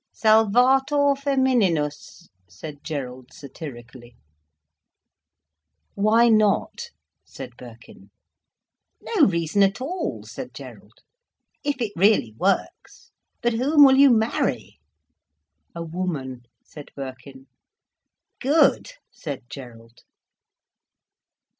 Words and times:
"Salvator 0.13 1.13
femininus," 1.15 2.27
said 2.49 2.83
Gerald, 2.83 3.31
satirically. 3.31 4.15
"Why 5.93 6.27
not?" 6.27 6.89
said 7.23 7.55
Birkin. 7.55 8.09
"No 8.99 9.27
reason 9.27 9.61
at 9.61 9.79
all," 9.79 10.23
said 10.23 10.55
Gerald, 10.55 11.01
"if 11.63 11.79
it 11.79 11.91
really 11.95 12.33
works. 12.35 13.11
But 13.43 13.53
whom 13.53 13.85
will 13.85 13.97
you 13.97 14.09
marry?" 14.09 14.79
"A 15.75 15.83
woman," 15.83 16.47
said 16.65 16.89
Birkin. 16.95 17.45
"Good," 18.39 18.93
said 19.11 19.43
Gerald. 19.51 19.99